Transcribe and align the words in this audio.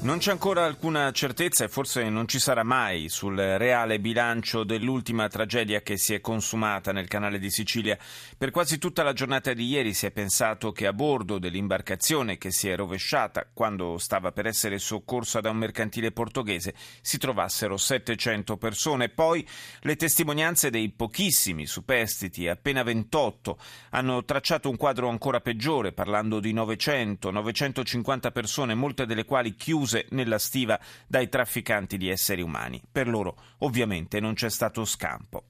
Non 0.00 0.18
c'è 0.18 0.30
ancora 0.30 0.64
alcuna 0.64 1.10
certezza 1.10 1.64
e 1.64 1.68
forse 1.68 2.08
non 2.08 2.28
ci 2.28 2.38
sarà 2.38 2.62
mai 2.62 3.08
sul 3.08 3.36
reale 3.36 3.98
bilancio 3.98 4.62
dell'ultima 4.62 5.26
tragedia 5.26 5.82
che 5.82 5.98
si 5.98 6.14
è 6.14 6.20
consumata 6.20 6.92
nel 6.92 7.08
canale 7.08 7.40
di 7.40 7.50
Sicilia. 7.50 7.98
Per 8.38 8.52
quasi 8.52 8.78
tutta 8.78 9.02
la 9.02 9.12
giornata 9.12 9.52
di 9.52 9.66
ieri 9.66 9.92
si 9.92 10.06
è 10.06 10.12
pensato 10.12 10.70
che 10.70 10.86
a 10.86 10.92
bordo 10.92 11.40
dell'imbarcazione 11.40 12.38
che 12.38 12.52
si 12.52 12.68
è 12.68 12.76
rovesciata 12.76 13.48
quando 13.52 13.98
stava 13.98 14.30
per 14.30 14.46
essere 14.46 14.78
soccorsa 14.78 15.40
da 15.40 15.50
un 15.50 15.56
mercantile 15.56 16.12
portoghese 16.12 16.74
si 17.00 17.18
trovassero 17.18 17.76
700 17.76 18.56
persone. 18.56 19.08
Poi 19.08 19.44
le 19.80 19.96
testimonianze 19.96 20.70
dei 20.70 20.90
pochissimi 20.90 21.66
superstiti, 21.66 22.46
appena 22.46 22.84
28, 22.84 23.58
hanno 23.90 24.24
tracciato 24.24 24.70
un 24.70 24.76
quadro 24.76 25.08
ancora 25.08 25.40
peggiore 25.40 25.90
parlando 25.90 26.38
di 26.38 26.52
900, 26.52 27.32
950 27.32 28.30
persone, 28.30 28.74
molte 28.74 29.04
delle 29.04 29.24
quali 29.24 29.56
chiuse 29.56 29.86
chiuse 29.88 30.06
nella 30.10 30.38
stiva 30.38 30.78
dai 31.06 31.28
trafficanti 31.28 31.96
di 31.96 32.10
esseri 32.10 32.42
umani. 32.42 32.80
Per 32.90 33.08
loro 33.08 33.36
ovviamente 33.58 34.20
non 34.20 34.34
c'è 34.34 34.50
stato 34.50 34.84
scampo. 34.84 35.44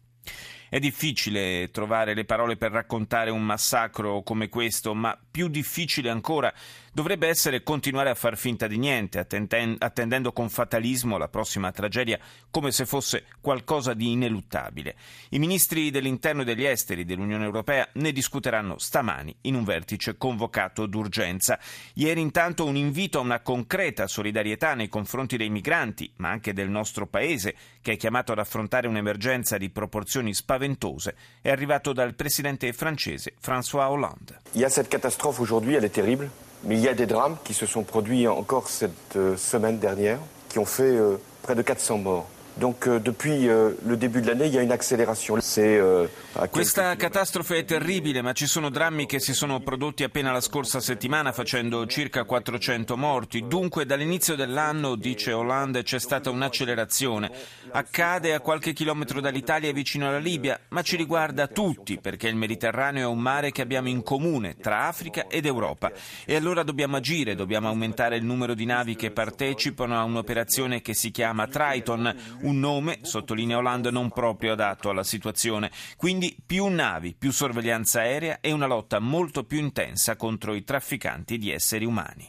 È 0.71 0.79
difficile 0.79 1.71
trovare 1.71 2.15
le 2.15 2.27
parole 2.27 2.57
per 2.57 2.71
raccontare 2.71 3.31
un 3.31 3.43
massacro 3.43 4.23
come 4.23 4.51
questo, 4.51 4.95
ma 4.95 5.19
più 5.31 5.49
difficile 5.49 6.11
ancora 6.11 6.53
dovrebbe 6.99 7.29
essere 7.29 7.63
continuare 7.63 8.11
a 8.11 8.17
far 8.17 8.37
finta 8.37 8.67
di 8.67 8.77
niente, 8.77 9.21
attendendo 9.21 10.33
con 10.33 10.49
fatalismo 10.49 11.17
la 11.17 11.29
prossima 11.29 11.71
tragedia 11.71 12.19
come 12.51 12.73
se 12.73 12.87
fosse 12.87 13.27
qualcosa 13.41 13.95
di 13.95 14.11
ineluttabile. 14.11 14.97
I 15.29 15.39
ministri 15.39 15.93
dell'interno 15.93 16.43
e 16.43 16.45
degli 16.45 16.65
esteri 16.65 17.05
dell'Unione 17.05 17.45
Europea 17.45 17.89
ne 17.93 18.11
discuteranno 18.11 18.79
stamani 18.79 19.33
in 19.43 19.55
un 19.55 19.63
vertice 19.63 20.17
convocato 20.17 20.87
d'urgenza. 20.87 21.61
Ieri 21.95 22.21
intanto 22.21 22.65
un 22.65 22.75
invito 22.75 23.19
a 23.19 23.23
una 23.23 23.39
concreta 23.43 24.09
solidarietà 24.09 24.75
nei 24.75 24.89
confronti 24.89 25.37
dei 25.37 25.51
migranti, 25.51 26.11
ma 26.17 26.31
anche 26.31 26.53
del 26.53 26.69
nostro 26.69 27.07
Paese, 27.07 27.55
che 27.81 27.93
è 27.93 27.97
chiamato 27.97 28.33
ad 28.33 28.41
affrontare 28.41 28.89
un'emergenza 28.89 29.57
di 29.57 29.71
proporzioni 29.71 30.35
spaventose, 30.35 31.15
è 31.43 31.49
arrivato 31.49 31.93
dal 31.93 32.17
presidente 32.17 32.73
francese 32.73 33.35
François 33.41 33.89
Hollande. 33.89 34.41
Il 34.55 34.63
y 34.63 34.65
a 34.65 34.69
cette 34.69 34.89
catastrophe 34.89 35.41
aujourd'hui, 35.41 35.77
elle 35.77 35.87
est 35.87 35.95
terrible. 35.95 36.29
Mais 36.65 36.77
il 36.77 36.81
y 36.81 36.89
a 36.89 36.95
des 36.95 37.07
drames 37.07 37.37
qui 37.45 37.55
se 37.55 37.67
sont 37.67 37.83
produits 37.83 38.27
encore 38.27 38.69
cette 38.69 39.17
euh, 39.17 39.37
semaine 39.37 39.79
dernière, 39.79 40.19
qui 40.49 40.59
ont 40.59 40.65
fait 40.65 40.83
euh, 40.83 41.17
près 41.43 41.55
de 41.55 41.63
400 41.63 41.99
morts. 41.99 42.27
Donc 42.59 42.89
euh, 42.89 42.99
depuis 42.99 43.49
euh, 43.49 43.71
le 43.87 43.97
début 43.97 44.21
de 44.21 44.27
l'année, 44.27 44.47
il 44.47 44.55
y 44.55 44.59
a 44.59 44.63
une 44.63 44.73
accélération. 44.73 45.37
Euh, 45.59 46.07
Questa 46.51 46.97
catastrofe 46.97 47.59
è 47.59 47.65
terribile, 47.65 48.21
ma 48.21 48.33
ci 48.33 48.47
sono 48.47 48.69
drammi 48.69 49.07
che 49.07 49.21
si 49.21 49.33
sono 49.33 49.61
prodotti 49.61 50.03
appena 50.03 50.33
la 50.33 50.41
scorsa 50.41 50.81
settimana 50.81 51.33
facendo 51.33 51.87
circa 51.87 52.25
400 52.25 52.97
morti. 52.97 53.47
Dunque 53.47 53.87
dall'inizio 53.87 54.35
dell'anno, 54.35 54.97
dice 54.97 55.33
Hollande, 55.33 55.83
c'è 55.83 56.01
stata 56.01 56.31
un'accelerazione. 56.31 57.31
Accade 57.71 58.35
a 58.35 58.41
qualche 58.41 58.73
chilometro 58.73 59.21
dall'Italia 59.21 59.73
vicino 59.73 60.09
alla 60.09 60.19
Libia, 60.19 60.59
ma 60.69 60.83
ci 60.83 60.97
riguarda 60.97 61.47
tutti 61.47 61.99
perché 62.01 62.29
il 62.29 62.37
Mediterraneo 62.37 63.09
è 63.09 63.13
un 63.13 63.21
mare 63.21 63.53
che 63.53 63.63
abbiamo 63.63 63.89
in 63.89 64.03
comune 64.03 64.57
tra 64.57 64.87
Africa 64.87 65.27
ed 65.29 65.47
Europa. 65.47 65.93
E 66.25 66.35
allora 66.35 66.63
dobbiamo 66.65 66.97
agire, 66.97 67.37
dobbiamo 67.37 67.69
aumentare 67.69 68.17
il 68.17 68.25
numero 68.25 68.55
di 68.55 68.65
navi 68.65 68.97
che 68.97 69.11
partecipano 69.11 69.97
a 69.99 70.03
un'operazione 70.03 70.81
che 70.83 70.95
si 70.95 71.11
chiama 71.11 71.47
Triton 71.47 72.47
un 72.49 72.59
nome, 72.59 73.01
sottolinea 73.03 73.59
Hollande, 73.59 73.91
non 73.91 74.11
proprio 74.11 74.53
adatto 74.53 74.91
alla 74.91 75.05
situazione. 75.05 75.71
Quindi 75.97 76.37
più 76.45 76.67
navi, 76.67 77.15
più 77.15 77.31
sorveglianza 77.31 78.01
aerea 78.01 78.41
e 78.41 78.51
una 78.53 78.67
lotta 78.67 78.99
molto 78.99 79.45
più 79.45 79.59
intensa 79.59 80.17
contro 80.17 80.55
i 80.55 80.65
trafficanti 80.65 81.39
di 81.39 81.53
esseri 81.53 81.85
umani. 81.85 82.29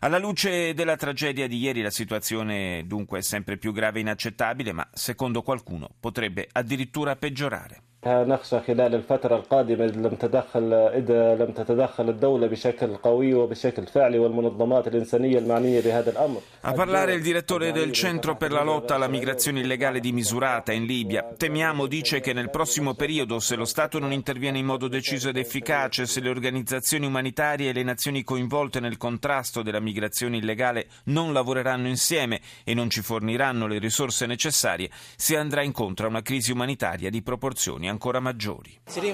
Alla 0.00 0.18
luce 0.18 0.74
della 0.74 0.96
tragedia 0.96 1.48
di 1.48 1.58
ieri 1.58 1.80
la 1.80 1.90
situazione 1.90 2.84
dunque 2.86 3.20
è 3.20 3.22
sempre 3.22 3.56
più 3.56 3.72
grave 3.72 3.98
e 3.98 4.02
inaccettabile, 4.02 4.72
ma 4.72 4.86
secondo 4.92 5.40
qualcuno 5.40 5.88
potrebbe 5.98 6.46
addirittura 6.52 7.16
peggiorare. 7.16 7.82
نخشى 8.05 8.59
خلال 8.59 8.95
الفترة 8.95 9.35
القادمة 9.35 9.85
إذا 9.85 9.95
لم 9.95 10.15
تدخل 10.15 10.73
إذا 10.73 11.35
لم 11.35 11.51
تتدخل 11.51 12.09
الدولة 12.09 12.47
بشكل 12.47 12.95
قوي 12.95 13.33
وبشكل 13.33 13.87
فعلي 13.87 14.19
والمنظمات 14.19 14.87
الإنسانية 14.87 15.39
المعنية 15.39 15.81
بهذا 15.81 16.11
الأمر. 16.11 16.41
A 16.61 16.73
parlare 16.73 17.13
il 17.13 17.21
direttore 17.21 17.71
del 17.71 17.91
Centro 17.91 18.35
per 18.35 18.51
la 18.51 18.63
lotta 18.63 18.95
alla 18.95 19.07
migrazione 19.07 19.59
illegale 19.61 19.99
di 19.99 20.13
Misurata 20.13 20.71
in 20.71 20.85
Libia. 20.85 21.23
Temiamo, 21.37 21.87
dice, 21.87 22.21
che 22.21 22.31
nel 22.31 22.49
prossimo 22.49 22.93
periodo, 22.93 23.39
se 23.39 23.55
lo 23.55 23.65
Stato 23.65 23.99
non 23.99 24.13
interviene 24.13 24.59
in 24.59 24.65
modo 24.65 24.87
deciso 24.87 25.29
ed 25.29 25.37
efficace, 25.37 26.05
se 26.05 26.21
le 26.21 26.29
organizzazioni 26.29 27.05
umanitarie 27.05 27.69
e 27.69 27.73
le 27.73 27.83
nazioni 27.83 28.23
coinvolte 28.23 28.79
nel 28.79 28.95
contrasto 28.95 29.61
della 29.61 29.81
migrazione 29.81 30.37
illegale 30.37 30.87
non 31.05 31.33
lavoreranno 31.33 31.87
insieme 31.89 32.39
e 32.63 32.73
non 32.73 32.89
ci 32.89 33.01
forniranno 33.01 33.67
le 33.67 33.77
risorse 33.77 34.25
necessarie, 34.25 34.89
si 35.17 35.35
andrà 35.35 35.63
incontro 35.63 36.05
a 36.05 36.09
una 36.09 36.21
crisi 36.21 36.51
umanitaria 36.53 37.09
di 37.09 37.21
proporzioni 37.21 37.87
ancora 37.94 38.20
maggiori. 38.20 38.80
Three 38.84 39.12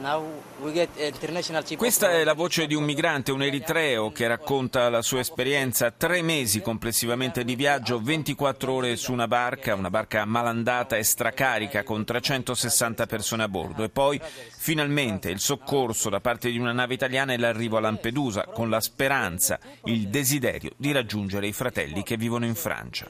months, 0.00 0.24
in, 0.24 0.32
yes, 0.32 0.32
three 0.32 0.32
months. 0.32 0.32
Also 0.32 0.32
in 0.32 0.32
a 0.32 0.32
ship 0.32 0.66
or 0.66 0.68
in 0.68 0.72
boat, 0.72 0.72
12 0.72 0.72
hours 0.72 0.72
on, 0.72 0.72
on 0.72 0.72
the 0.72 0.72
sea. 0.72 0.72
Now 0.72 0.72
it, 0.72 0.74
that 0.74 1.14
ship, 1.14 1.24
it 1.24 1.38
is 1.38 1.50
not 1.50 1.68
good. 1.68 1.78
Questa 1.78 2.10
è 2.10 2.24
la 2.24 2.34
voce 2.34 2.66
di 2.66 2.74
un 2.74 2.84
migrante, 2.84 3.32
un 3.32 3.42
eritreo, 3.42 4.10
che 4.10 4.26
racconta 4.26 4.88
la 4.88 5.02
sua 5.02 5.20
esperienza. 5.20 5.90
Tre 5.90 6.22
mesi 6.22 6.60
complessivamente 6.60 7.44
di 7.44 7.54
viaggio, 7.54 8.00
24 8.00 8.72
ore 8.72 8.96
su 8.96 9.12
una 9.12 9.28
barca, 9.28 9.74
una 9.74 9.90
barca 9.90 10.24
malandata 10.24 10.96
e 10.96 11.04
stracarica 11.04 11.82
con 11.82 12.04
360 12.04 13.06
persone 13.06 13.42
a 13.42 13.48
bordo. 13.48 13.84
E 13.84 13.88
poi 13.88 14.20
finalmente 14.56 15.30
il 15.30 15.40
soccorso 15.40 16.08
da 16.08 16.20
parte 16.20 16.50
di 16.50 16.58
una 16.58 16.72
nave 16.72 16.94
italiana 16.94 17.32
e 17.32 17.38
l'arrivo 17.38 17.76
a 17.76 17.80
Lampedusa 17.80 18.44
con 18.44 18.70
la 18.70 18.80
speranza, 18.80 19.58
il 19.84 20.08
desiderio 20.08 20.72
di 20.76 20.92
raggiungere 20.92 21.46
i 21.46 21.52
fratelli 21.52 22.02
che 22.02 22.16
vivono 22.16 22.44
in 22.44 22.54
Francia. 22.54 23.08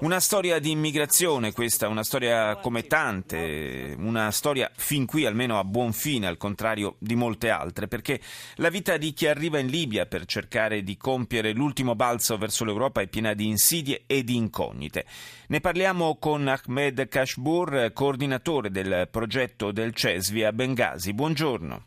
Una 0.00 0.18
storia 0.18 0.58
di 0.58 0.70
immigrazione, 0.70 1.52
questa, 1.52 1.86
una 1.86 2.02
storia 2.02 2.56
come 2.56 2.86
tante, 2.86 3.94
una 3.96 4.30
storia 4.32 4.70
fin 4.74 5.06
qui 5.06 5.26
almeno 5.26 5.58
a 5.58 5.64
buon 5.64 5.92
fine 5.92 6.01
fine, 6.02 6.26
al 6.26 6.36
contrario 6.36 6.96
di 6.98 7.14
molte 7.14 7.48
altre, 7.48 7.86
perché 7.86 8.18
la 8.56 8.70
vita 8.70 8.96
di 8.96 9.12
chi 9.12 9.28
arriva 9.28 9.60
in 9.60 9.68
Libia 9.68 10.06
per 10.06 10.24
cercare 10.24 10.82
di 10.82 10.96
compiere 10.96 11.52
l'ultimo 11.52 11.94
balzo 11.94 12.36
verso 12.36 12.64
l'Europa 12.64 13.00
è 13.00 13.06
piena 13.06 13.34
di 13.34 13.46
insidie 13.46 14.02
e 14.08 14.24
di 14.24 14.34
incognite. 14.34 15.04
Ne 15.46 15.60
parliamo 15.60 16.16
con 16.18 16.48
Ahmed 16.48 17.06
Kashbur, 17.06 17.92
coordinatore 17.92 18.70
del 18.72 19.06
progetto 19.12 19.70
del 19.70 19.94
CESVI 19.94 20.42
a 20.42 20.52
Bengasi. 20.52 21.12
Buongiorno. 21.14 21.84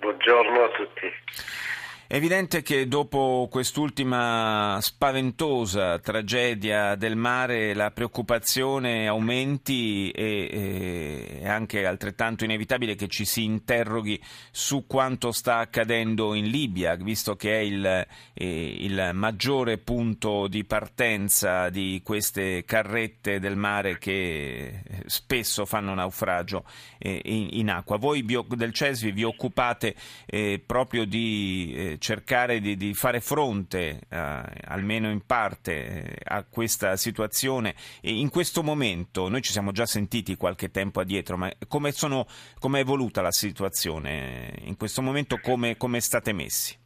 Buongiorno 0.00 0.62
a 0.62 0.68
tutti. 0.70 1.65
È 2.08 2.14
evidente 2.14 2.62
che 2.62 2.86
dopo 2.86 3.48
quest'ultima 3.50 4.78
spaventosa 4.80 5.98
tragedia 5.98 6.94
del 6.94 7.16
mare 7.16 7.74
la 7.74 7.90
preoccupazione 7.90 9.08
aumenti 9.08 10.12
e 10.12 11.40
è 11.42 11.48
anche 11.48 11.84
altrettanto 11.84 12.44
inevitabile 12.44 12.94
che 12.94 13.08
ci 13.08 13.24
si 13.24 13.42
interroghi 13.42 14.22
su 14.52 14.86
quanto 14.86 15.32
sta 15.32 15.56
accadendo 15.56 16.34
in 16.34 16.46
Libia, 16.46 16.94
visto 16.94 17.34
che 17.34 17.58
è 17.58 17.62
il, 17.62 18.06
il 18.34 19.10
maggiore 19.12 19.78
punto 19.78 20.46
di 20.46 20.62
partenza 20.62 21.70
di 21.70 22.02
queste 22.04 22.64
carrette 22.64 23.40
del 23.40 23.56
mare 23.56 23.98
che 23.98 24.80
spesso 25.06 25.64
fanno 25.64 25.92
naufragio 25.92 26.62
in, 26.98 27.48
in 27.50 27.68
acqua. 27.68 27.96
Voi 27.96 28.24
del 28.24 28.72
CESVI 28.72 29.10
vi 29.10 29.24
occupate 29.24 29.96
eh, 30.24 30.62
proprio 30.64 31.04
di 31.04 31.74
eh, 31.74 31.94
cercare 31.98 32.60
di, 32.60 32.76
di, 32.76 32.94
fare 32.94 33.20
fronte, 33.20 34.00
eh, 34.08 34.42
almeno 34.64 35.10
in 35.10 35.24
parte, 35.24 35.72
eh, 35.72 36.16
a 36.24 36.44
questa 36.44 36.96
situazione. 36.96 37.74
E 38.00 38.12
in 38.12 38.30
questo 38.30 38.62
momento, 38.62 39.28
noi 39.28 39.42
ci 39.42 39.52
siamo 39.52 39.72
già 39.72 39.86
sentiti 39.86 40.36
qualche 40.36 40.70
tempo 40.70 41.00
addietro, 41.00 41.36
ma 41.36 41.50
come, 41.68 41.90
è 41.90 42.76
evoluta 42.78 43.22
la 43.22 43.32
situazione? 43.32 44.52
In 44.60 44.76
questo 44.76 45.02
momento 45.02 45.38
come, 45.38 45.76
come 45.76 46.00
state 46.00 46.32
messi? 46.32 46.76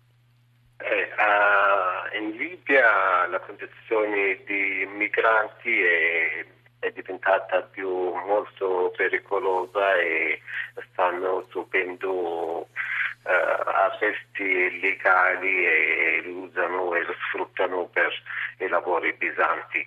Eh, 0.78 2.18
in 2.18 2.30
Libia 2.36 3.26
la 3.26 3.40
condizione 3.40 4.40
di 4.46 4.88
migranti 4.96 5.80
è, 5.80 6.46
è 6.80 6.90
diventata 6.92 7.62
più 7.62 7.88
molto 7.88 8.92
pericolosa 8.96 9.94
e 9.96 10.40
stanno 10.92 11.46
subendo 11.50 12.68
arresti 13.22 14.81
legali 14.81 15.67
e 15.67 16.20
li 16.25 16.31
usano 16.31 16.94
e 16.94 17.02
lo 17.05 17.14
sfruttano 17.26 17.87
per 17.93 18.12
i 18.58 18.69
lavori 18.69 19.12
pesanti. 19.14 19.87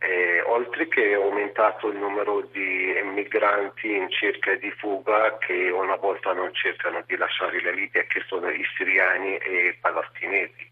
Eh, 0.00 0.42
oltre 0.42 0.86
che 0.86 1.10
è 1.10 1.14
aumentato 1.14 1.88
il 1.88 1.96
numero 1.96 2.42
di 2.52 2.94
migranti 3.02 3.96
in 3.96 4.08
cerca 4.10 4.54
di 4.54 4.70
fuga 4.70 5.38
che 5.38 5.70
una 5.70 5.96
volta 5.96 6.32
non 6.32 6.54
cercano 6.54 7.02
di 7.04 7.16
lasciare 7.16 7.60
la 7.62 7.72
Libia, 7.72 8.04
che 8.04 8.22
sono 8.28 8.48
i 8.48 8.64
siriani 8.76 9.36
e 9.38 9.68
i 9.68 9.74
palestinesi, 9.74 10.70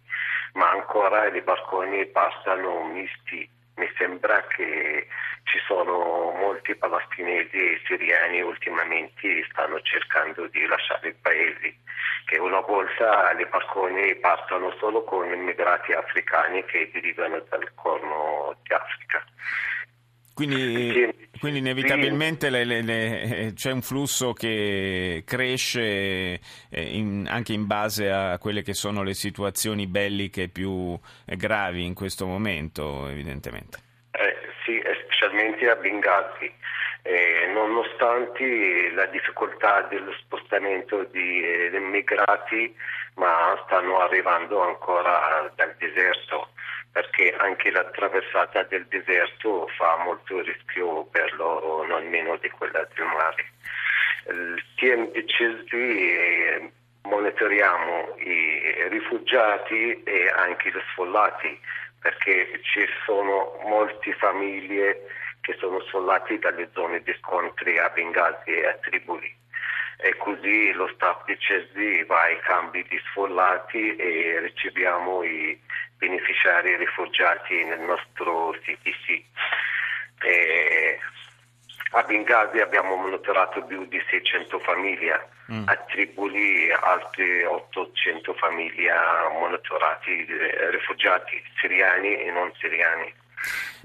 ma 0.53 0.70
ancora 0.70 1.26
i 1.26 1.41
barconi 1.41 2.06
passano 2.06 2.85
misti. 2.85 3.56
Mi 3.76 3.90
sembra 3.96 4.43
che 4.46 5.06
ci 5.44 5.58
sono 5.67 6.32
molti 6.32 6.75
palestinesi 6.75 7.56
e 7.56 7.81
siriani 7.87 8.40
ultimamente 8.40 9.44
stanno 9.50 9.81
cercando 9.82 10.46
di 10.46 10.67
lasciare 10.67 11.08
il 11.08 11.17
paese, 11.20 11.76
che 12.25 12.38
una 12.38 12.61
volta 12.61 13.32
le 13.34 13.46
barconi 13.46 14.14
partono 14.17 14.75
solo 14.78 15.05
con 15.05 15.31
immigrati 15.31 15.93
africani 15.93 16.64
che 16.64 16.90
derivano 16.90 17.44
dal 17.50 17.70
corno 17.75 18.56
di 18.62 18.73
Africa. 18.73 19.25
Quindi, 20.37 21.31
quindi 21.41 21.61
inevitabilmente 21.61 22.50
le, 22.50 22.65
le, 22.65 22.83
le, 22.83 23.53
c'è 23.55 23.73
un 23.73 23.81
flusso 23.81 24.35
che 24.35 25.23
cresce 25.25 25.81
eh, 25.81 26.41
in, 26.71 27.27
anche 27.27 27.55
in 27.55 27.67
base 27.67 28.11
a 28.11 28.37
quelle 28.37 28.61
che 28.61 28.75
sono 28.75 29.03
le 29.03 29.15
situazioni 29.15 29.87
belliche 29.87 30.50
più 30.50 30.94
gravi 31.25 31.87
in 31.87 31.94
questo 31.94 32.27
momento, 32.27 33.09
evidentemente. 33.09 33.79
Eh, 34.11 34.37
sì, 34.62 34.79
specialmente 35.05 35.71
a 35.71 35.77
Benghazi. 35.77 36.53
Eh, 37.00 37.50
nonostante 37.55 38.91
la 38.93 39.06
difficoltà 39.06 39.87
dello 39.89 40.12
spostamento 40.19 41.05
di 41.05 41.41
eh, 41.41 41.71
immigrati, 41.73 42.77
ma 43.15 43.59
stanno 43.65 44.00
arrivando 44.00 44.61
ancora 44.61 45.50
dal 45.55 45.75
deserto 45.79 46.50
anche 47.46 47.70
la 47.70 47.84
traversata 47.84 48.64
del 48.64 48.87
deserto 48.87 49.69
fa 49.76 49.96
molto 50.04 50.40
rischio 50.40 51.04
per 51.04 51.32
loro, 51.34 51.87
non 51.87 52.08
meno 52.08 52.37
di 52.37 52.50
quella 52.50 52.87
del 52.94 53.06
mare. 53.06 53.52
Il 54.28 54.62
TMDCSD 54.75 55.72
eh, 55.72 56.72
monitoriamo 57.02 58.16
i 58.19 58.88
rifugiati 58.88 60.02
e 60.02 60.28
anche 60.37 60.70
gli 60.70 60.82
sfollati 60.90 61.58
perché 62.00 62.60
ci 62.62 62.84
sono 63.04 63.58
molte 63.64 64.12
famiglie 64.14 65.06
che 65.40 65.54
sono 65.58 65.81
sfollate 65.82 66.38
dalle 66.40 66.69
zone 66.75 67.00
di 67.02 67.14
scontri 67.20 67.78
a 67.78 67.88
Benghazi 67.90 68.50
e 68.50 68.66
a 68.66 68.75
Tripoli 68.75 69.32
e 69.98 70.16
così 70.16 70.72
lo 70.72 70.88
staff 70.94 71.25
di 71.25 71.37
CSD 71.37 72.04
va 72.06 72.22
ai 72.22 72.38
cambi 72.40 72.84
di 72.88 73.00
sfollati 73.10 73.96
e 73.96 74.40
riceviamo 74.40 75.22
i 75.22 75.58
beneficiari 75.98 76.76
rifugiati 76.76 77.64
nel 77.64 77.81
nostro 77.81 78.54
CTC. 78.62 79.22
E 80.22 80.98
a 81.93 82.02
Benghazi 82.02 82.60
abbiamo 82.60 82.96
monitorato 82.96 83.64
più 83.64 83.87
di 83.87 84.02
600 84.10 84.58
famiglie, 84.60 85.28
mm. 85.52 85.69
a 85.69 85.76
Tripoli 85.88 86.70
altre 86.72 87.46
800 87.46 88.34
famiglie 88.34 88.93
monitorati, 89.38 90.26
rifugiati 90.70 91.43
siriani 91.60 92.16
e 92.22 92.31
non 92.31 92.52
siriani. 92.58 93.14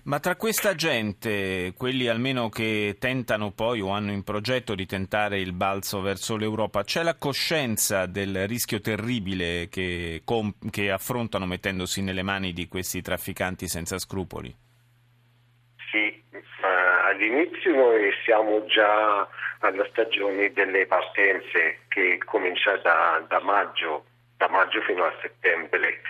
Ma 0.04 0.20
tra 0.20 0.36
questa 0.36 0.74
gente, 0.74 1.74
quelli 1.78 2.08
almeno 2.08 2.50
che 2.50 2.96
tentano 3.00 3.52
poi 3.52 3.82
o 3.82 3.92
hanno 3.92 4.12
in 4.12 4.24
progetto 4.24 4.74
di 4.74 4.88
tentare 4.88 5.40
il 5.40 5.54
balzo 5.54 6.02
verso 6.02 6.38
l'Europa, 6.38 6.84
c'è 6.84 7.04
la 7.04 7.16
coscienza 7.16 8.08
del 8.08 8.48
rischio 8.48 8.82
terribile 8.82 9.68
che, 9.70 10.24
che 10.72 10.92
affrontano 10.92 11.46
mettendosi 11.46 12.02
nelle 12.02 12.24
mani 12.24 12.52
di 12.52 12.68
questi 12.68 13.02
trafficanti 13.02 13.68
senza 13.68 14.00
scrupoli? 14.00 14.52
Sì, 15.92 16.24
all'inizio 17.06 17.76
noi 17.76 18.12
siamo 18.24 18.66
già 18.66 19.28
alla 19.60 19.88
stagione 19.92 20.52
delle 20.52 20.88
partenze 20.88 21.82
che 21.90 22.18
comincia 22.26 22.76
da, 22.78 23.24
da 23.28 23.40
maggio, 23.42 24.06
da 24.38 24.50
maggio 24.50 24.82
fino 24.82 25.04
a 25.04 25.14
settembre 25.22 26.02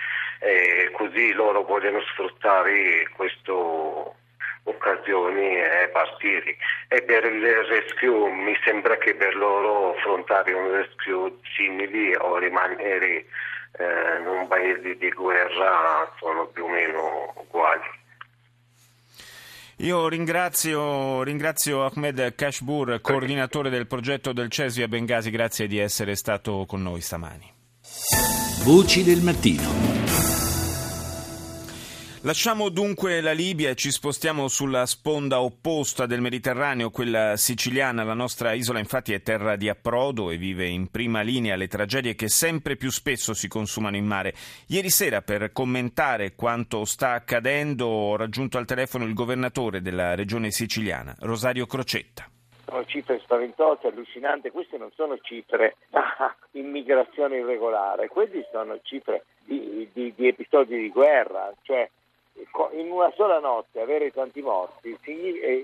e 0.41 0.89
così 0.93 1.33
loro 1.33 1.61
vogliono 1.63 2.01
sfruttare 2.01 3.07
queste 3.15 3.51
occasioni 4.63 5.55
e 5.55 5.89
partire. 5.91 6.57
E 6.87 7.03
per 7.03 7.25
il 7.25 7.45
rescue 7.65 8.31
mi 8.31 8.57
sembra 8.65 8.97
che 8.97 9.13
per 9.13 9.35
loro 9.35 9.95
affrontare 9.95 10.53
un 10.53 10.71
rescue 10.71 11.37
simile 11.55 12.17
o 12.17 12.37
rimanere 12.39 13.25
eh, 13.77 14.19
in 14.19 14.27
un 14.27 14.47
paese 14.47 14.97
di 14.97 15.09
guerra 15.11 16.11
sono 16.19 16.47
più 16.47 16.63
o 16.63 16.69
meno 16.69 17.33
uguali. 17.37 17.99
Io 19.77 20.07
ringrazio, 20.07 21.23
ringrazio 21.23 21.85
Ahmed 21.85 22.35
Kashbur, 22.35 22.99
coordinatore 23.01 23.69
del 23.69 23.87
progetto 23.87 24.31
del 24.31 24.49
CESI 24.49 24.83
a 24.83 24.87
Bengasi, 24.87 25.31
grazie 25.31 25.65
di 25.65 25.79
essere 25.79 26.15
stato 26.15 26.65
con 26.67 26.83
noi 26.83 27.01
stamani. 27.01 27.51
Voci 28.63 29.03
del 29.03 29.21
mattino. 29.21 30.00
Lasciamo 32.23 32.69
dunque 32.69 33.19
la 33.19 33.31
Libia 33.31 33.71
e 33.71 33.75
ci 33.75 33.89
spostiamo 33.89 34.47
sulla 34.47 34.85
sponda 34.85 35.41
opposta 35.41 36.05
del 36.05 36.21
Mediterraneo, 36.21 36.91
quella 36.91 37.35
siciliana. 37.35 38.03
La 38.03 38.13
nostra 38.13 38.53
isola 38.53 38.77
infatti 38.77 39.13
è 39.13 39.23
terra 39.23 39.55
di 39.55 39.67
approdo 39.67 40.29
e 40.29 40.37
vive 40.37 40.67
in 40.67 40.91
prima 40.91 41.21
linea 41.21 41.55
le 41.55 41.67
tragedie 41.67 42.13
che 42.13 42.29
sempre 42.29 42.75
più 42.75 42.91
spesso 42.91 43.33
si 43.33 43.47
consumano 43.47 43.95
in 43.95 44.05
mare. 44.05 44.35
Ieri 44.67 44.91
sera 44.91 45.23
per 45.23 45.51
commentare 45.51 46.35
quanto 46.35 46.85
sta 46.85 47.13
accadendo 47.13 47.87
ho 47.87 48.15
raggiunto 48.15 48.59
al 48.59 48.67
telefono 48.67 49.05
il 49.05 49.15
governatore 49.15 49.81
della 49.81 50.13
regione 50.13 50.51
siciliana, 50.51 51.15
Rosario 51.21 51.65
Crocetta 51.65 52.29
sono 52.63 52.85
cifre 52.85 53.19
spaventose, 53.19 53.87
allucinanti, 53.87 54.49
queste 54.49 54.77
non 54.77 54.91
sono 54.95 55.17
cifre 55.17 55.75
da 55.89 56.33
immigrazione 56.51 57.39
irregolare, 57.39 58.07
queste 58.07 58.47
sono 58.49 58.79
cifre 58.83 59.25
di, 59.43 59.89
di, 59.91 60.13
di 60.15 60.27
episodi 60.27 60.77
di 60.77 60.89
guerra, 60.89 61.51
cioè 61.63 61.89
in 62.71 62.91
una 62.91 63.11
sola 63.15 63.39
notte 63.39 63.81
avere 63.81 64.11
tanti 64.11 64.41
morti, 64.41 64.97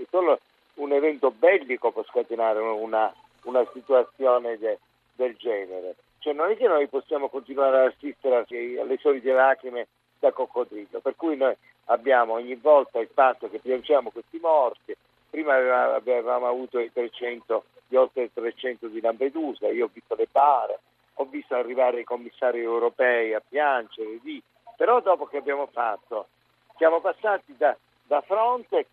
solo 0.09 0.39
un 0.75 0.91
evento 0.91 1.31
bellico 1.31 1.91
può 1.91 2.03
scatenare 2.03 2.59
una, 2.59 3.13
una 3.43 3.65
situazione 3.73 4.57
de, 4.57 4.79
del 5.15 5.35
genere. 5.37 5.95
Cioè 6.19 6.33
non 6.33 6.51
è 6.51 6.57
che 6.57 6.67
noi 6.67 6.87
possiamo 6.87 7.29
continuare 7.29 7.79
ad 7.79 7.93
assistere 7.93 8.45
alle 8.79 8.97
solite 8.97 9.31
lacrime 9.31 9.87
da 10.19 10.31
coccodrillo, 10.31 10.99
per 10.99 11.15
cui 11.15 11.37
noi 11.37 11.55
abbiamo 11.85 12.33
ogni 12.33 12.55
volta 12.55 12.99
il 12.99 13.09
fatto 13.13 13.49
che 13.49 13.59
piangiamo 13.59 14.09
questi 14.09 14.39
morti, 14.39 14.95
prima 15.29 15.93
avevamo 15.93 16.47
avuto 16.47 16.79
i 16.79 16.91
300, 16.91 17.63
gli 17.87 17.95
oltre 17.95 18.31
300 18.33 18.87
di 18.87 18.99
Lampedusa, 18.99 19.67
io 19.69 19.85
ho 19.85 19.89
visto 19.91 20.15
le 20.15 20.27
bare, 20.31 20.79
ho 21.15 21.25
visto 21.25 21.55
arrivare 21.55 22.01
i 22.01 22.03
commissari 22.03 22.59
europei 22.59 23.33
a 23.33 23.41
piangere, 23.47 24.19
lì. 24.23 24.41
però 24.75 24.99
dopo 25.01 25.25
che 25.25 25.37
abbiamo 25.37 25.67
fatto 25.67 26.27
siamo 26.77 27.01
passati 27.01 27.55
da, 27.57 27.75
da 28.03 28.21
Frontex, 28.21 28.85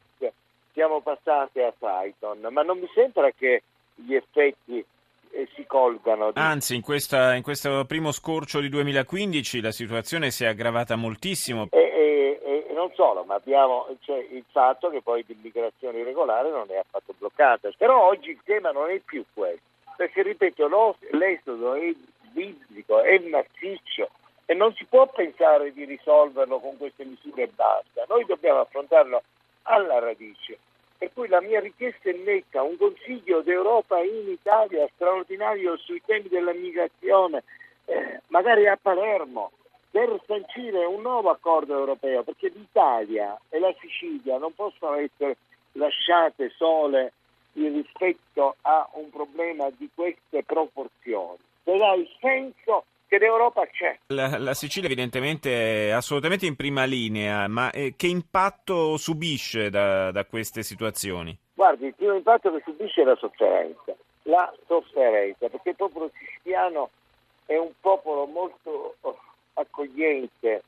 siamo 0.72 1.00
passati 1.00 1.60
a 1.60 1.72
Triton, 1.78 2.46
ma 2.50 2.62
non 2.62 2.78
mi 2.78 2.88
sembra 2.92 3.30
che 3.30 3.62
gli 3.94 4.14
effetti 4.14 4.84
eh, 5.30 5.48
si 5.54 5.64
colgano. 5.66 6.32
Di... 6.32 6.40
Anzi, 6.40 6.74
in, 6.74 6.82
questa, 6.82 7.34
in, 7.34 7.42
questo 7.42 7.84
primo 7.86 8.10
scorcio 8.10 8.60
di 8.60 8.68
2015 8.68 9.60
la 9.60 9.70
situazione 9.70 10.30
si 10.30 10.44
è 10.44 10.48
aggravata 10.48 10.96
moltissimo. 10.96 11.68
E, 11.70 11.78
e, 11.78 12.66
e 12.68 12.72
non 12.72 12.90
solo, 12.94 13.24
ma 13.24 13.34
abbiamo 13.34 13.86
cioè, 14.00 14.18
il 14.18 14.44
fatto 14.50 14.90
che 14.90 15.00
poi 15.00 15.24
l'immigrazione 15.26 15.98
irregolare 15.98 16.50
non 16.50 16.66
è 16.68 16.76
affatto 16.76 17.14
bloccata. 17.16 17.70
Però 17.76 18.08
oggi 18.08 18.30
il 18.30 18.40
tema 18.44 18.70
non 18.72 18.90
è 18.90 18.98
più 18.98 19.24
questo, 19.32 19.62
perché 19.96 20.22
ripeto, 20.22 20.96
l'esodo 21.12 21.74
è 21.74 21.94
biblico, 22.32 23.00
è 23.00 23.18
massiccio 23.20 24.10
e 24.46 24.54
non 24.54 24.74
si 24.74 24.84
può 24.84 25.06
pensare 25.06 25.72
di 25.72 25.84
risolverlo 25.84 26.58
con 26.58 26.76
queste 26.76 27.04
misure 27.04 27.44
e 27.44 27.50
basta. 27.54 28.04
Noi 28.08 28.24
dobbiamo 28.24 28.60
affrontarlo 28.60 29.22
alla 29.62 29.98
radice. 29.98 30.58
Per 30.98 31.12
cui 31.12 31.28
la 31.28 31.40
mia 31.40 31.60
richiesta 31.60 32.10
è 32.10 32.12
netta, 32.12 32.62
un 32.62 32.76
Consiglio 32.76 33.40
d'Europa 33.40 33.98
in 34.00 34.28
Italia 34.28 34.88
straordinario 34.94 35.76
sui 35.76 36.00
temi 36.04 36.28
della 36.28 36.52
migrazione, 36.52 37.42
eh, 37.86 38.20
magari 38.28 38.66
a 38.66 38.78
Palermo, 38.80 39.50
per 39.90 40.18
sancire 40.26 40.84
un 40.84 41.02
nuovo 41.02 41.30
accordo 41.30 41.76
europeo, 41.78 42.22
perché 42.22 42.48
l'Italia 42.48 43.38
e 43.48 43.58
la 43.58 43.72
Sicilia 43.80 44.38
non 44.38 44.54
possono 44.54 44.94
essere 44.94 45.36
lasciate 45.72 46.50
sole 46.56 47.12
rispetto 47.52 48.56
a 48.62 48.88
un 48.94 49.10
problema 49.10 49.70
di 49.70 49.88
queste 49.94 50.42
proporzioni. 50.42 51.38
Sarà 51.62 51.94
il 51.94 52.08
senso 52.18 52.84
che 53.06 53.18
l'Europa 53.18 53.66
c'è. 53.66 53.98
La, 54.08 54.38
la, 54.38 54.54
Sicilia 54.54 54.88
evidentemente 54.88 55.88
è 55.88 55.90
assolutamente 55.90 56.46
in 56.46 56.56
prima 56.56 56.84
linea, 56.84 57.46
ma 57.48 57.70
eh, 57.70 57.94
che 57.96 58.06
impatto 58.06 58.96
subisce 58.96 59.70
da, 59.70 60.10
da, 60.10 60.24
queste 60.24 60.62
situazioni? 60.62 61.36
Guardi, 61.54 61.86
il 61.86 61.94
primo 61.94 62.14
impatto 62.14 62.52
che 62.52 62.62
subisce 62.64 63.02
è 63.02 63.04
la 63.04 63.16
sofferenza, 63.16 63.94
la 64.22 64.52
sofferenza, 64.66 65.48
perché 65.48 65.70
il 65.70 65.76
popolo 65.76 66.10
siciliano 66.14 66.90
è 67.46 67.56
un 67.56 67.72
popolo 67.80 68.26
molto 68.26 68.96
accogliente, 69.54 70.62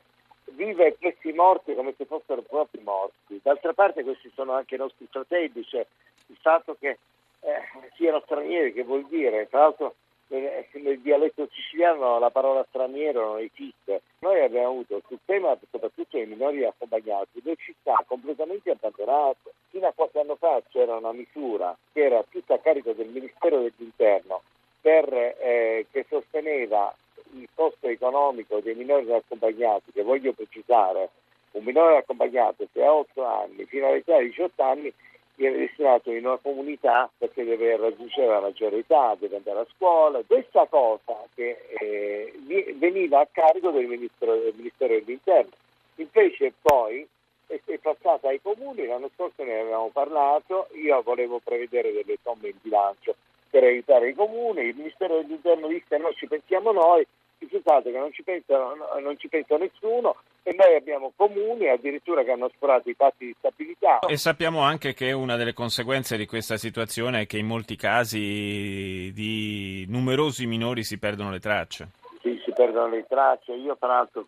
vive 0.51 0.95
questi 0.99 1.31
morti 1.33 1.73
come 1.75 1.93
se 1.97 2.05
fossero 2.05 2.41
propri 2.41 2.81
morti. 2.83 3.39
D'altra 3.41 3.73
parte 3.73 4.03
questi 4.03 4.31
sono 4.33 4.53
anche 4.53 4.75
i 4.75 4.79
nostri 4.79 5.07
fratelli, 5.09 5.63
cioè 5.63 5.85
il 6.27 6.37
fatto 6.39 6.75
che 6.79 6.97
eh, 7.41 7.61
siano 7.95 8.21
stranieri, 8.23 8.73
che 8.73 8.83
vuol 8.83 9.05
dire? 9.07 9.47
Tra 9.49 9.59
l'altro 9.61 9.95
nel, 10.27 10.65
nel 10.71 10.99
dialetto 10.99 11.47
siciliano 11.51 12.19
la 12.19 12.29
parola 12.29 12.65
straniero 12.69 13.27
non 13.27 13.39
esiste. 13.39 14.01
Noi 14.19 14.41
abbiamo 14.41 14.67
avuto 14.67 15.01
sul 15.07 15.19
tema 15.25 15.57
soprattutto 15.69 16.17
dei 16.17 16.25
minori 16.25 16.65
accompagnati 16.65 17.41
le 17.43 17.55
città 17.57 18.03
completamente 18.05 18.71
abbandonate. 18.71 19.53
Fino 19.69 19.87
a 19.87 19.93
qualche 19.93 20.19
anno 20.19 20.35
fa 20.35 20.61
c'era 20.69 20.95
una 20.95 21.11
misura 21.11 21.75
che 21.93 22.03
era 22.03 22.23
tutta 22.29 22.55
a 22.55 22.59
carico 22.59 22.93
del 22.93 23.07
Ministero 23.07 23.59
dell'Interno 23.59 24.41
per, 24.81 25.13
eh, 25.13 25.85
che 25.91 26.05
sosteneva 26.07 26.93
il 27.33 27.47
costo 27.53 27.87
economico 27.87 28.59
dei 28.59 28.75
minori 28.75 29.11
accompagnati, 29.11 29.91
che 29.91 30.03
voglio 30.03 30.31
precisare, 30.33 31.09
un 31.51 31.63
minore 31.63 31.97
accompagnato 31.97 32.67
se 32.71 32.83
ha 32.83 32.93
8 32.93 33.23
anni 33.25 33.65
fino 33.65 33.87
all'età 33.87 34.19
di 34.19 34.27
18 34.27 34.61
anni 34.63 34.93
viene 35.37 35.57
destinato 35.57 36.11
in 36.11 36.25
una 36.25 36.37
comunità 36.37 37.09
perché 37.15 37.43
deve 37.43 37.77
raggiungere 37.77 38.27
la 38.27 38.41
maggiore 38.41 38.77
età, 38.77 39.15
deve 39.19 39.37
andare 39.37 39.59
a 39.59 39.67
scuola. 39.75 40.21
Questa 40.25 40.65
cosa 40.65 41.15
che 41.35 41.57
eh, 41.79 42.33
veniva 42.75 43.19
a 43.19 43.27
carico 43.31 43.69
del 43.69 43.85
Ministero, 43.85 44.35
del 44.35 44.53
Ministero 44.55 44.95
dell'Interno. 44.95 45.51
Invece 45.95 46.53
poi 46.59 47.07
è, 47.45 47.77
passata 47.77 48.29
ai 48.29 48.41
comuni, 48.41 48.87
l'anno 48.87 49.09
scorso 49.13 49.43
ne 49.43 49.59
avevamo 49.59 49.89
parlato, 49.89 50.69
io 50.73 51.01
volevo 51.03 51.39
prevedere 51.43 51.93
delle 51.93 52.17
somme 52.23 52.49
in 52.49 52.57
bilancio 52.59 53.15
per 53.49 53.63
aiutare 53.63 54.09
i 54.09 54.13
comuni, 54.15 54.65
il 54.65 54.75
Ministero 54.75 55.21
dell'Interno 55.21 55.67
disse 55.67 55.97
no, 55.97 56.11
ci 56.13 56.27
pensiamo 56.27 56.71
noi, 56.71 57.05
risultato 57.39 57.91
che 57.91 57.97
non 57.97 58.11
ci, 58.11 58.23
pensa, 58.23 58.57
non 59.01 59.17
ci 59.17 59.27
pensa 59.27 59.57
nessuno 59.57 60.15
e 60.43 60.55
noi 60.57 60.75
abbiamo 60.75 61.11
comuni 61.15 61.67
addirittura 61.67 62.23
che 62.23 62.31
hanno 62.31 62.49
sforato 62.55 62.89
i 62.89 62.95
patti 62.95 63.25
di 63.25 63.35
stabilità. 63.37 63.99
E 63.99 64.17
sappiamo 64.17 64.61
anche 64.61 64.93
che 64.93 65.11
una 65.11 65.35
delle 65.35 65.53
conseguenze 65.53 66.17
di 66.17 66.25
questa 66.25 66.57
situazione 66.57 67.21
è 67.21 67.25
che 67.25 67.37
in 67.37 67.47
molti 67.47 67.75
casi 67.75 69.11
di 69.13 69.85
numerosi 69.89 70.45
minori 70.45 70.83
si 70.83 70.97
perdono 70.97 71.31
le 71.31 71.39
tracce. 71.39 71.89
Sì, 72.21 72.41
si 72.43 72.51
perdono 72.53 72.87
le 72.87 73.05
tracce. 73.07 73.53
Io 73.53 73.75
tra 73.77 73.89
l'altro 73.89 74.25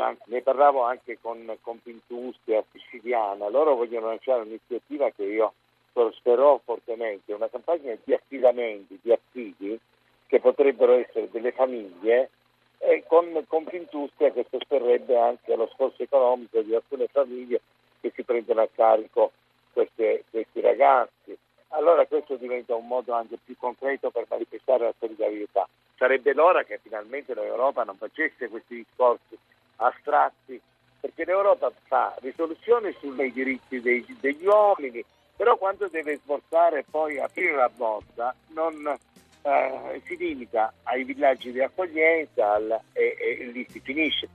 anche, 0.00 0.22
ne 0.26 0.42
parlavo 0.42 0.82
anche 0.82 1.18
con 1.20 1.56
Confindustria 1.60 2.62
siciliana, 2.72 3.48
loro 3.48 3.74
vogliono 3.74 4.06
lanciare 4.06 4.42
un'iniziativa 4.42 5.10
che 5.10 5.24
io 5.24 5.52
prosperò 5.92 6.60
fortemente, 6.64 7.32
una 7.32 7.48
campagna 7.48 7.96
di 8.04 8.14
affidamenti, 8.14 8.98
di 9.02 9.12
affidi 9.12 9.78
che 10.26 10.40
potrebbero 10.40 10.92
essere 10.92 11.28
delle 11.30 11.52
famiglie 11.52 12.30
e 12.78 13.04
con 13.06 13.44
Confindustria 13.46 14.30
che 14.32 14.46
sosterrebbe 14.48 15.18
anche 15.18 15.54
lo 15.56 15.68
sforzo 15.72 16.02
economico 16.02 16.60
di 16.62 16.74
alcune 16.74 17.06
famiglie 17.08 17.60
che 18.00 18.12
si 18.14 18.22
prendono 18.22 18.62
a 18.62 18.68
carico 18.72 19.32
queste, 19.72 20.24
questi 20.30 20.60
ragazzi. 20.60 21.36
Allora 21.68 22.06
questo 22.06 22.36
diventa 22.36 22.74
un 22.74 22.86
modo 22.86 23.12
anche 23.12 23.36
più 23.44 23.56
concreto 23.58 24.10
per 24.10 24.26
manifestare 24.28 24.84
la 24.84 24.94
solidarietà. 24.98 25.68
Sarebbe 25.96 26.32
l'ora 26.32 26.64
che 26.64 26.78
finalmente 26.82 27.34
l'Europa 27.34 27.84
non 27.84 27.96
facesse 27.96 28.48
questi 28.48 28.76
discorsi 28.76 29.36
astratti, 29.76 30.60
perché 31.00 31.24
l'Europa 31.24 31.70
fa 31.86 32.14
risoluzioni 32.20 32.92
sui 32.98 33.32
diritti 33.32 33.80
dei, 33.80 34.04
degli 34.20 34.46
uomini, 34.46 35.04
però 35.36 35.56
quando 35.56 35.88
deve 35.88 36.16
sborsare 36.16 36.80
e 36.80 36.84
poi 36.88 37.18
aprire 37.18 37.54
la 37.54 37.68
borsa 37.68 38.34
non 38.48 38.98
eh, 39.42 40.00
si 40.04 40.16
limita 40.16 40.72
ai 40.84 41.04
villaggi 41.04 41.52
di 41.52 41.60
accoglienza 41.60 42.54
al, 42.54 42.80
e, 42.92 43.16
e, 43.18 43.44
lì 43.52 43.66
si 43.68 43.80
finisce. 43.80 44.28